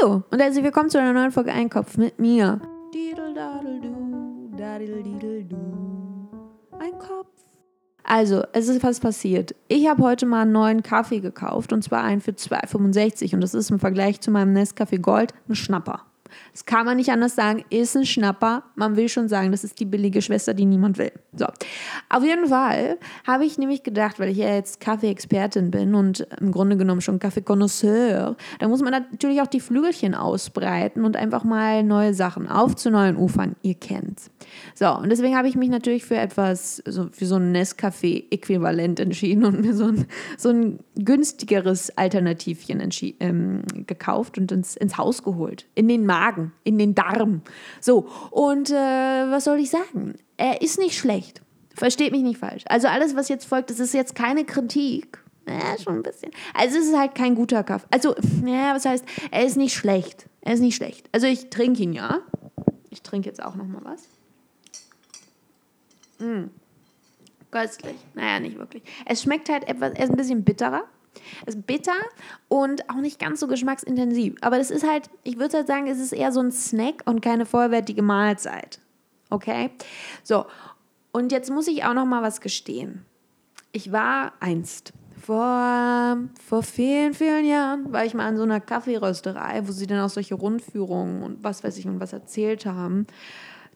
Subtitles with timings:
[0.00, 2.60] Hallo und herzlich willkommen zu einer neuen Folge Einkopf mit mir.
[6.78, 7.28] Einkopf.
[8.02, 9.54] Also, es ist was passiert.
[9.68, 13.54] Ich habe heute mal einen neuen Kaffee gekauft und zwar einen für 2,65 und das
[13.54, 16.02] ist im Vergleich zu meinem Nescafé Gold ein Schnapper.
[16.52, 18.64] Das kann man nicht anders sagen, ist ein Schnapper.
[18.74, 21.12] Man will schon sagen, das ist die billige Schwester, die niemand will.
[21.34, 21.46] So,
[22.08, 26.52] auf jeden Fall habe ich nämlich gedacht, weil ich ja jetzt Kaffee-Expertin bin und im
[26.52, 31.82] Grunde genommen schon Kaffee-Connoisseur, da muss man natürlich auch die Flügelchen ausbreiten und einfach mal
[31.82, 33.56] neue Sachen auf zu neuen Ufern.
[33.62, 34.30] Ihr kennt's.
[34.74, 39.44] So, und deswegen habe ich mich natürlich für etwas, so, für so ein Nescafé-Äquivalent entschieden
[39.44, 40.06] und mir so ein,
[40.38, 42.88] so ein günstigeres Alternativchen
[43.20, 45.66] ähm, gekauft und ins, ins Haus geholt.
[45.74, 47.42] In den Magen, in den Darm.
[47.80, 50.14] So, und äh, was soll ich sagen?
[50.36, 51.42] Er ist nicht schlecht.
[51.76, 52.64] Versteht mich nicht falsch.
[52.68, 55.18] Also alles, was jetzt folgt, das ist jetzt keine Kritik.
[55.46, 56.32] Ja, schon ein bisschen.
[56.54, 57.86] Also es ist halt kein guter Kaffee.
[57.90, 60.26] Also, ja, was heißt, er ist nicht schlecht.
[60.40, 61.08] Er ist nicht schlecht.
[61.12, 62.20] Also ich trinke ihn, ja.
[62.90, 64.08] Ich trinke jetzt auch noch mal was.
[66.18, 66.50] Mm.
[67.50, 67.96] Köstlich.
[68.14, 68.82] Naja, nicht wirklich.
[69.04, 70.84] Es schmeckt halt etwas, er ist ein bisschen bitterer.
[71.46, 71.96] Es ist bitter
[72.48, 74.34] und auch nicht ganz so geschmacksintensiv.
[74.40, 77.20] Aber das ist halt, ich würde halt sagen, es ist eher so ein Snack und
[77.22, 78.80] keine vollwertige Mahlzeit.
[79.30, 79.70] Okay?
[80.22, 80.46] So,
[81.16, 83.06] und jetzt muss ich auch noch mal was gestehen.
[83.72, 89.62] Ich war einst vor, vor vielen, vielen Jahren war ich mal an so einer Kaffeerösterei,
[89.64, 93.06] wo sie dann auch solche Rundführungen und was weiß ich und was erzählt haben.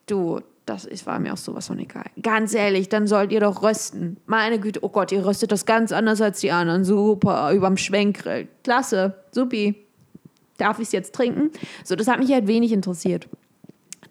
[0.04, 2.04] Du, das ist, war mir auch sowas von egal.
[2.20, 4.18] Ganz ehrlich, dann sollt ihr doch rösten.
[4.26, 6.84] Meine Güte, oh Gott, ihr röstet das ganz anders als die anderen.
[6.84, 8.48] Super, überm Schwenkgrill.
[8.64, 9.86] Klasse, supi.
[10.58, 11.52] Darf ich es jetzt trinken?
[11.84, 13.30] So, das hat mich halt wenig interessiert.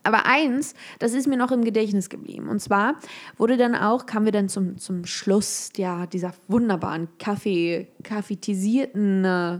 [0.03, 2.47] Aber eins, das ist mir noch im Gedächtnis geblieben.
[2.47, 2.95] Und zwar
[3.37, 9.59] wurde dann auch, kamen wir dann zum, zum Schluss ja, dieser wunderbaren Kaffee, kaffeetisierten äh,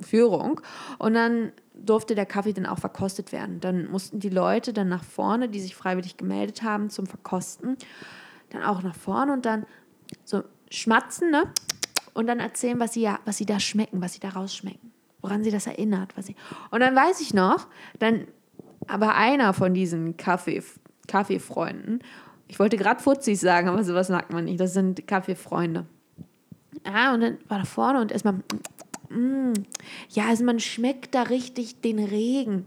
[0.00, 0.60] Führung.
[0.98, 3.60] Und dann durfte der Kaffee dann auch verkostet werden.
[3.60, 7.76] Dann mussten die Leute dann nach vorne, die sich freiwillig gemeldet haben zum Verkosten,
[8.50, 9.66] dann auch nach vorne und dann
[10.24, 11.44] so schmatzen, ne?
[12.14, 15.44] Und dann erzählen, was sie ja, was sie da schmecken, was sie da rausschmecken, woran
[15.44, 16.36] sie das erinnert, was sie.
[16.70, 17.66] Und dann weiß ich noch,
[17.98, 18.26] dann
[18.88, 20.62] aber einer von diesen Kaffee,
[21.08, 22.00] Kaffeefreunden,
[22.48, 25.86] ich wollte gerade Fuzis sagen, aber sowas sagt man nicht, das sind Kaffeefreunde.
[26.84, 28.36] Ja, und dann war da vorne und erstmal
[29.10, 29.52] Mm.
[30.10, 32.66] Ja, also man schmeckt da richtig den Regen.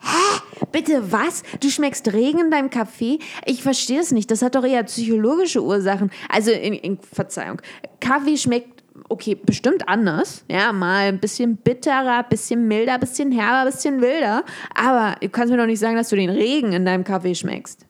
[0.00, 0.66] Hä?
[0.72, 1.42] Bitte was?
[1.60, 3.18] Du schmeckst Regen in deinem Kaffee?
[3.46, 4.30] Ich verstehe es nicht.
[4.30, 6.10] Das hat doch eher psychologische Ursachen.
[6.28, 7.62] Also, in, in, Verzeihung.
[8.00, 8.73] Kaffee schmeckt,
[9.08, 10.44] okay, bestimmt anders.
[10.50, 14.44] Ja, mal ein bisschen bitterer, ein bisschen milder, ein bisschen herber, ein bisschen wilder.
[14.74, 17.86] Aber du kannst mir doch nicht sagen, dass du den Regen in deinem Kaffee schmeckst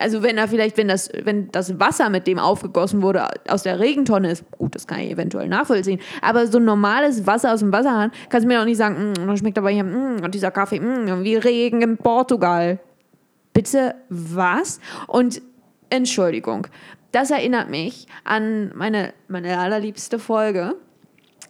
[0.00, 3.78] also wenn da vielleicht, wenn das, wenn das Wasser, mit dem aufgegossen wurde, aus der
[3.78, 8.10] Regentonne ist, gut, das kann ich eventuell nachvollziehen, aber so normales Wasser aus dem Wasserhahn,
[8.28, 11.22] kannst du mir doch nicht sagen, mm, das schmeckt aber hier, mm, dieser Kaffee, mm,
[11.22, 12.78] wie Regen in Portugal.
[13.52, 14.80] Bitte was?
[15.06, 15.42] Und
[15.90, 16.66] Entschuldigung,
[17.12, 20.74] das erinnert mich an meine, meine allerliebste Folge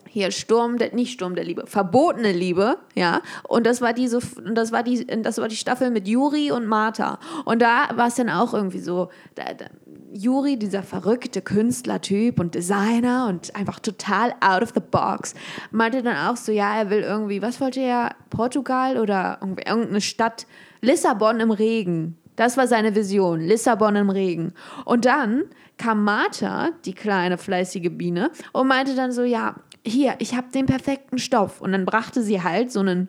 [0.09, 3.21] hier Sturm der nicht Sturm der Liebe, verbotene Liebe, ja.
[3.47, 4.21] Und das war diese
[4.53, 8.15] das war die das war die Staffel mit Juri und Martha und da war es
[8.15, 9.67] dann auch irgendwie so da, da,
[10.13, 15.35] Juri, dieser verrückte Künstlertyp und Designer und einfach total out of the box,
[15.71, 20.47] meinte dann auch so, ja, er will irgendwie, was wollte er, Portugal oder irgendeine Stadt,
[20.81, 22.17] Lissabon im Regen.
[22.38, 24.54] Das war seine Vision, Lissabon im Regen.
[24.84, 30.37] Und dann kam Martha, die kleine fleißige Biene, und meinte dann so, ja, hier, ich
[30.37, 31.60] habe den perfekten Stoff.
[31.60, 33.09] Und dann brachte sie halt so einen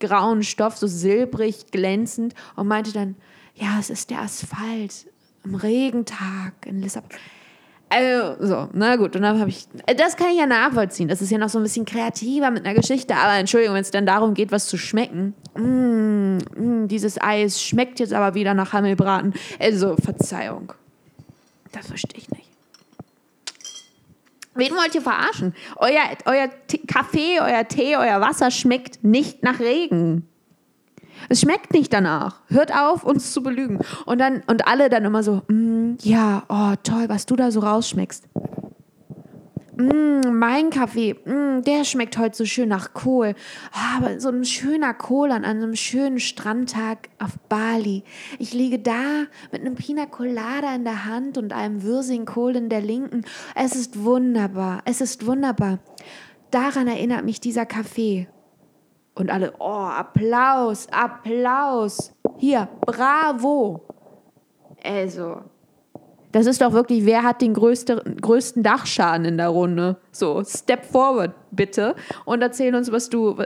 [0.00, 3.14] grauen Stoff, so silbrig, glänzend und meinte dann,
[3.54, 5.06] ja, es ist der Asphalt
[5.44, 7.16] am Regentag in Lissabon.
[7.94, 11.06] Also, so, na gut, und dann habe ich, das kann ich ja nachvollziehen.
[11.06, 13.92] Das ist ja noch so ein bisschen kreativer mit einer Geschichte, aber Entschuldigung, wenn es
[13.92, 18.72] dann darum geht, was zu schmecken, mm, mm, dieses Eis schmeckt jetzt aber wieder nach
[18.72, 19.32] Hammelbraten.
[19.60, 20.72] Also, Verzeihung.
[21.70, 22.50] Das verstehe ich nicht.
[24.56, 25.54] Wen wollt ihr verarschen?
[25.76, 26.48] Euer, euer
[26.88, 30.28] Kaffee, euer Tee, euer Wasser schmeckt nicht nach Regen.
[31.28, 32.40] Es schmeckt nicht danach.
[32.48, 33.78] Hört auf, uns zu belügen.
[34.06, 37.60] Und dann und alle dann immer so, mm, ja, oh toll, was du da so
[37.60, 38.24] rausschmeckst
[39.76, 43.34] mm, mein Kaffee, mm, der schmeckt heute so schön nach Kohl.
[43.72, 48.04] Oh, aber so ein schöner Kohl an einem schönen Strandtag auf Bali.
[48.38, 52.80] Ich liege da mit einem Pina Colada in der Hand und einem Würsingkohl in der
[52.80, 53.24] linken.
[53.54, 55.78] Es ist wunderbar, es ist wunderbar.
[56.50, 58.28] Daran erinnert mich dieser Kaffee.
[59.14, 62.12] Und alle, oh, Applaus, Applaus.
[62.36, 63.86] Hier, bravo.
[64.82, 65.42] Also,
[66.32, 69.98] Das ist doch wirklich, wer hat den größte, größten Dachschaden in der Runde?
[70.10, 71.94] So, step forward, bitte.
[72.24, 73.36] Und erzähl uns, was du,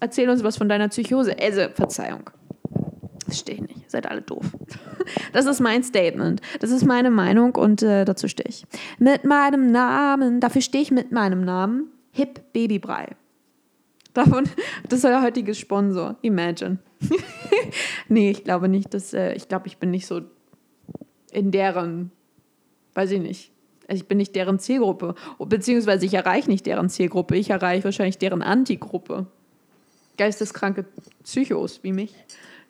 [0.00, 1.34] erzähl uns was von deiner Psychose.
[1.40, 2.30] Also, Verzeihung.
[3.24, 3.90] Verstehe ich nicht.
[3.90, 4.44] Seid alle doof.
[5.32, 6.42] Das ist mein Statement.
[6.60, 8.66] Das ist meine Meinung und äh, dazu stehe ich.
[8.98, 13.16] Mit meinem Namen, dafür stehe ich mit meinem Namen, Hip Babybrei.
[14.18, 14.48] Davon,
[14.88, 16.16] das ist euer heutiges Sponsor.
[16.22, 16.78] Imagine.
[18.08, 20.22] nee, ich glaube nicht, dass, äh, ich glaube, ich bin nicht so
[21.30, 22.10] in deren,
[22.94, 23.52] weiß ich nicht.
[23.86, 25.14] Also ich bin nicht deren Zielgruppe.
[25.38, 27.36] Beziehungsweise ich erreiche nicht deren Zielgruppe.
[27.36, 29.26] Ich erreiche wahrscheinlich deren Antigruppe.
[30.16, 30.84] Geisteskranke
[31.22, 32.12] Psychos wie mich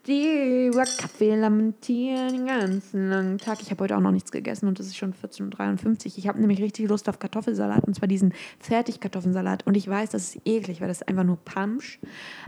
[0.07, 3.61] die über Kaffee lamentieren den ganzen langen Tag.
[3.61, 6.19] Ich habe heute auch noch nichts gegessen und es ist schon 14.53 Uhr.
[6.19, 9.67] Ich habe nämlich richtig Lust auf Kartoffelsalat und zwar diesen Fertigkartoffelsalat.
[9.67, 11.99] Und ich weiß, das ist eklig, weil das ist einfach nur Punch.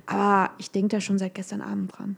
[0.06, 2.16] Aber ich denke da schon seit gestern Abend dran.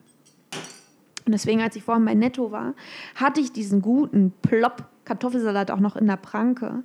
[1.24, 2.74] Und deswegen, als ich vorhin bei Netto war,
[3.14, 6.84] hatte ich diesen guten Plop Kartoffelsalat auch noch in der Pranke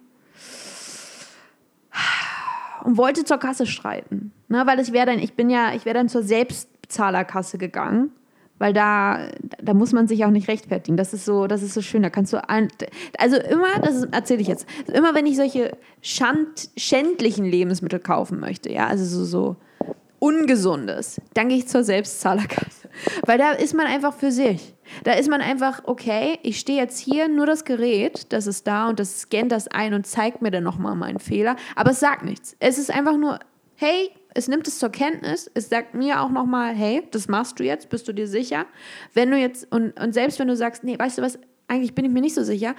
[2.83, 5.95] und wollte zur Kasse streiten, ne, weil ich wäre dann, ich bin ja, ich wäre
[5.95, 8.11] dann zur Selbstbezahlerkasse gegangen
[8.59, 9.29] weil da,
[9.61, 10.97] da muss man sich auch nicht rechtfertigen.
[10.97, 12.03] Das ist so, das ist so schön.
[12.03, 12.67] Da kannst du ein,
[13.17, 18.71] also immer, das erzähle ich jetzt, immer wenn ich solche schand, schändlichen Lebensmittel kaufen möchte,
[18.71, 19.55] ja, also so, so
[20.19, 22.89] ungesundes, dann gehe ich zur Selbstzahlerkasse,
[23.25, 24.73] weil da ist man einfach für sich.
[25.03, 28.89] Da ist man einfach, okay, ich stehe jetzt hier, nur das Gerät, das ist da
[28.89, 32.25] und das scannt das ein und zeigt mir dann nochmal meinen Fehler, aber es sagt
[32.25, 32.55] nichts.
[32.59, 33.39] Es ist einfach nur,
[33.75, 37.63] hey, es nimmt es zur Kenntnis, es sagt mir auch nochmal, hey, das machst du
[37.63, 38.67] jetzt, bist du dir sicher?
[39.15, 42.05] Wenn du jetzt, und, und selbst wenn du sagst, nee, weißt du was, eigentlich bin
[42.05, 42.75] ich mir nicht so sicher,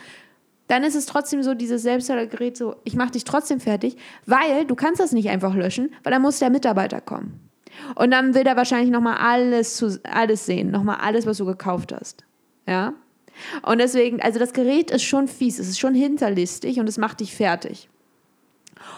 [0.69, 4.77] dann ist es trotzdem so, dieses Selbstladergerät so, ich mache dich trotzdem fertig, weil du
[4.77, 7.41] kannst das nicht einfach löschen, weil dann muss der Mitarbeiter kommen.
[7.97, 12.25] Und dann will er wahrscheinlich nochmal alles, alles sehen, nochmal alles, was du gekauft hast.
[12.69, 12.95] Ja?
[13.63, 17.19] Und deswegen, also das Gerät ist schon fies, es ist schon hinterlistig und es macht
[17.19, 17.89] dich fertig.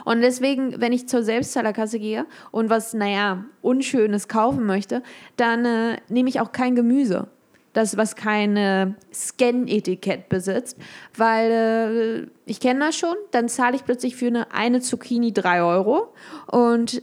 [0.05, 5.03] Und deswegen, wenn ich zur Selbstzahlerkasse gehe und was, naja, Unschönes kaufen möchte,
[5.37, 7.29] dann äh, nehme ich auch kein Gemüse.
[7.73, 10.77] Das, was kein äh, Scan-Etikett besitzt,
[11.17, 15.62] weil äh, ich kenne das schon, dann zahle ich plötzlich für eine, eine Zucchini 3
[15.62, 16.12] Euro
[16.49, 17.00] und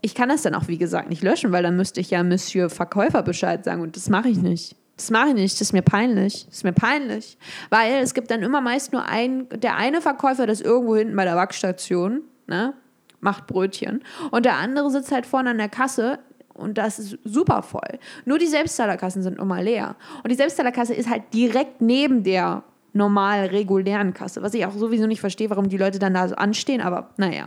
[0.00, 2.70] ich kann das dann auch, wie gesagt, nicht löschen, weil dann müsste ich ja Monsieur
[2.70, 4.76] Verkäufer Bescheid sagen und das mache ich nicht.
[5.00, 6.44] Das mache ich nicht, das ist mir peinlich.
[6.44, 7.38] Das ist mir peinlich.
[7.70, 11.24] Weil es gibt dann immer meist nur einen, der eine Verkäufer, das irgendwo hinten bei
[11.24, 12.74] der Wachstation, ne,
[13.20, 14.04] macht Brötchen.
[14.30, 16.18] Und der andere sitzt halt vorne an der Kasse
[16.52, 17.98] und das ist super voll.
[18.26, 19.96] Nur die Selbstzahlerkassen sind immer leer.
[20.22, 22.62] Und die Selbstzahlerkasse ist halt direkt neben der
[22.92, 26.34] normal regulären Kasse, was ich auch sowieso nicht verstehe, warum die Leute dann da so
[26.34, 27.46] anstehen, aber naja.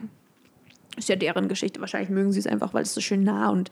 [0.98, 1.80] Ist ja deren Geschichte.
[1.82, 3.70] Wahrscheinlich mögen sie es einfach, weil es so schön nah und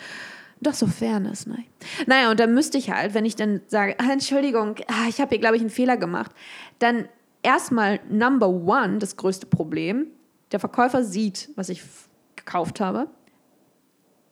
[0.61, 1.65] doch so Fairness, ne?
[2.05, 5.29] Naja, und dann müsste ich halt, wenn ich dann sage, ah, Entschuldigung, ah, ich habe
[5.29, 6.31] hier, glaube ich, einen Fehler gemacht,
[6.79, 7.07] dann
[7.43, 10.07] erstmal Number One, das größte Problem,
[10.51, 11.81] der Verkäufer sieht, was ich
[12.35, 13.07] gekauft habe.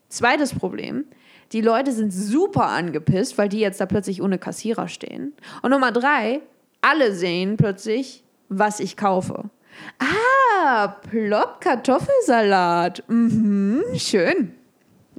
[0.10, 1.06] Zweites Problem,
[1.52, 5.34] die Leute sind super angepisst, weil die jetzt da plötzlich ohne Kassierer stehen.
[5.62, 6.42] Und Nummer drei,
[6.82, 9.50] alle sehen plötzlich, was ich kaufe.
[10.00, 13.04] Ah, Plop Kartoffelsalat.
[13.08, 14.59] Mhm, schön.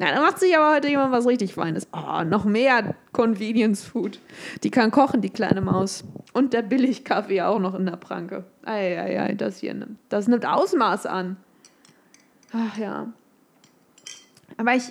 [0.00, 1.86] Na, da macht sich aber heute jemand was richtig Feines.
[1.92, 4.18] Oh, noch mehr Convenience Food.
[4.62, 6.04] Die kann kochen, die kleine Maus.
[6.32, 8.44] Und der Billigkaffee auch noch in der Pranke.
[8.64, 11.36] Eieiei, das hier nimmt, das nimmt Ausmaß an.
[12.54, 13.08] Ach ja.
[14.56, 14.84] Aber ich,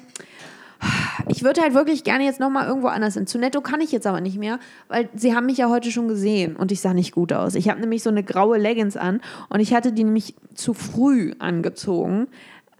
[1.28, 3.26] ich würde halt wirklich gerne jetzt nochmal irgendwo anders hin.
[3.26, 6.08] Zu netto kann ich jetzt aber nicht mehr, weil sie haben mich ja heute schon
[6.08, 7.56] gesehen und ich sah nicht gut aus.
[7.56, 11.34] Ich habe nämlich so eine graue Leggings an und ich hatte die nämlich zu früh
[11.40, 12.28] angezogen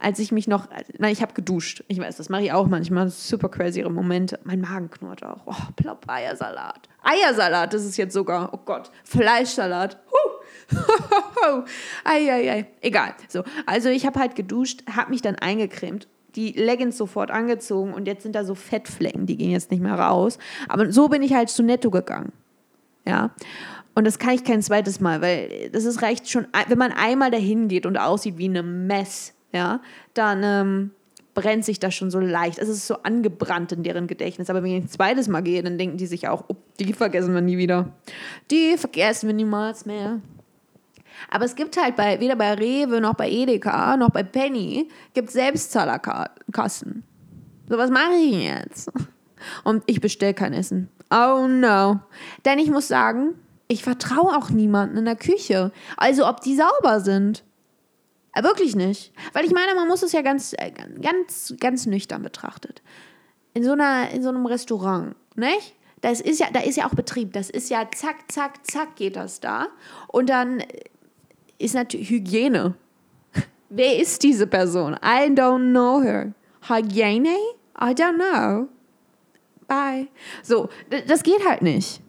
[0.00, 1.84] als ich mich noch, nein, ich habe geduscht.
[1.88, 3.08] Ich weiß, das mache ich auch manchmal.
[3.10, 4.38] Super crazy Momente.
[4.44, 5.42] Mein Magen knurrt auch.
[5.46, 6.88] Oh, plopp, Eiersalat.
[7.02, 8.50] Eiersalat das ist jetzt sogar.
[8.52, 8.90] Oh Gott.
[9.04, 9.98] Fleischsalat.
[10.10, 10.30] Huh.
[12.04, 12.66] Eieiei.
[12.80, 13.14] Egal.
[13.28, 18.06] So, also ich habe halt geduscht, habe mich dann eingecremt die Leggings sofort angezogen und
[18.06, 20.38] jetzt sind da so Fettflecken, die gehen jetzt nicht mehr raus.
[20.68, 22.32] Aber so bin ich halt zu Netto gegangen.
[23.04, 23.30] Ja.
[23.94, 27.30] Und das kann ich kein zweites Mal, weil das ist reicht schon, wenn man einmal
[27.30, 29.80] dahin geht und aussieht wie eine Mess, ja,
[30.14, 30.90] dann ähm,
[31.34, 32.58] brennt sich das schon so leicht.
[32.58, 34.50] Es ist so angebrannt in deren Gedächtnis.
[34.50, 37.34] Aber wenn ich ein zweites Mal gehe, dann denken die sich auch, oh, die vergessen
[37.34, 37.92] wir nie wieder.
[38.50, 40.20] Die vergessen wir niemals mehr.
[41.28, 45.30] Aber es gibt halt bei, weder bei Rewe noch bei Edeka noch bei Penny gibt
[45.30, 47.04] Selbstzahlerkassen.
[47.68, 48.90] So, was mache ich jetzt?
[49.64, 50.88] Und ich bestelle kein Essen.
[51.10, 52.00] Oh no.
[52.44, 53.34] Denn ich muss sagen,
[53.68, 55.72] ich vertraue auch niemanden in der Küche.
[55.96, 57.44] Also ob die sauber sind.
[58.34, 59.12] Äh, wirklich nicht.
[59.32, 60.70] Weil ich meine, man muss es ja ganz, äh,
[61.00, 62.82] ganz, ganz nüchtern betrachtet.
[63.54, 65.74] In so, einer, in so einem Restaurant, nicht?
[66.00, 67.32] Das ist ja, da ist ja auch Betrieb.
[67.32, 69.68] Das ist ja zack, zack, zack geht das da.
[70.08, 70.62] Und dann
[71.58, 72.74] ist natürlich Hygiene.
[73.68, 74.94] Wer ist diese Person?
[74.94, 76.32] I don't know her.
[76.68, 77.36] Hygiene?
[77.78, 78.68] I don't know.
[79.66, 80.08] Bye.
[80.42, 80.68] So,
[81.06, 82.00] das geht halt nicht.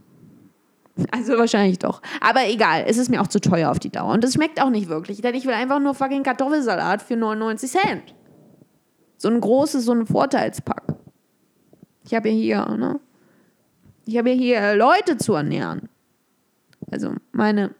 [1.12, 2.02] Also wahrscheinlich doch.
[2.20, 4.14] Aber egal, es ist mir auch zu teuer auf die Dauer.
[4.14, 7.72] Und es schmeckt auch nicht wirklich, denn ich will einfach nur fucking Kartoffelsalat für 99
[7.72, 8.16] Cent.
[9.18, 10.84] So ein großes, so ein Vorteilspack.
[12.06, 13.00] Ich habe ja hier, ne?
[14.06, 15.90] Ich habe ja hier Leute zu ernähren.
[16.92, 17.76] Also meine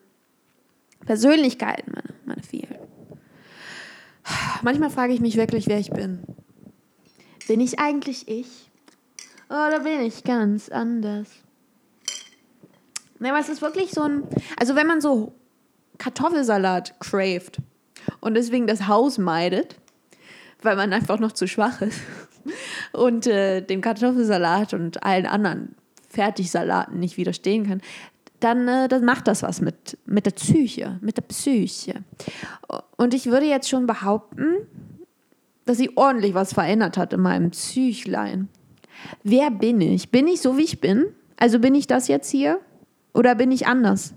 [1.06, 2.78] Persönlichkeit, meine, meine vielen.
[4.62, 6.20] Manchmal frage ich mich wirklich, wer ich bin.
[7.48, 8.70] Bin ich eigentlich ich?
[9.50, 11.28] Oder bin ich ganz anders?
[13.22, 14.24] Ne, aber es ist wirklich so ein.
[14.60, 15.34] Also, wenn man so
[16.00, 17.60] Kartoffelsalat craved
[18.20, 19.76] und deswegen das Haus meidet,
[20.64, 22.00] weil man einfach noch zu schwach ist
[22.94, 25.76] und äh, dem Kartoffelsalat und allen anderen
[26.10, 27.82] Fertigsalaten nicht widerstehen kann,
[28.40, 32.04] dann, äh, dann macht das was mit, mit der Psyche, mit der Psyche.
[32.98, 34.66] Und ich würde jetzt schon behaupten,
[35.66, 38.50] dass sie ordentlich was verändert hat in meinem Psychlein.
[39.22, 40.10] Wer bin ich?
[40.10, 41.06] Bin ich so, wie ich bin?
[41.38, 42.60] Also bin ich das jetzt hier?
[43.14, 44.14] Oder bin ich anders?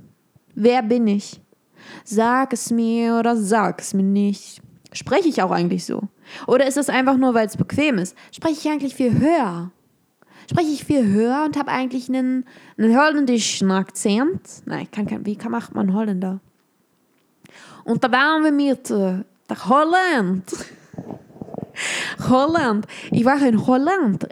[0.54, 1.40] Wer bin ich?
[2.04, 4.62] Sag es mir oder sag es mir nicht.
[4.92, 6.08] Spreche ich auch eigentlich so?
[6.46, 8.16] Oder ist es einfach nur, weil es bequem ist?
[8.32, 9.72] Spreche ich eigentlich viel höher?
[10.48, 12.44] Spreche ich viel höher und habe eigentlich einen,
[12.76, 14.40] einen holländischen Akzent?
[14.66, 16.40] Nein, kann kein, wie macht man Holländer?
[17.84, 20.44] Und da waren wir mit der Holland.
[22.28, 22.86] Holland.
[23.10, 24.28] Ich war in Holland.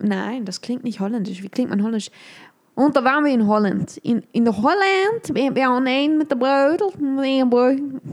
[0.00, 1.42] Nein, das klingt nicht holländisch.
[1.42, 2.10] Wie klingt man holländisch?
[2.74, 3.98] Und da waren wir in Holland.
[3.98, 6.88] In, in Holland, wir, wir haben einen mit der Brödel.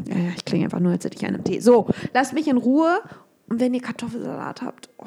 [0.06, 1.60] Ja, ich klinge einfach nur, als hätte ich einen Tee.
[1.60, 3.02] So, lasst mich in Ruhe.
[3.48, 5.06] Und wenn ihr Kartoffelsalat habt, oh,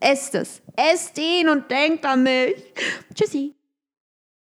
[0.00, 0.62] esst es.
[0.76, 2.74] Esst ihn und denkt an mich.
[3.14, 3.55] Tschüssi.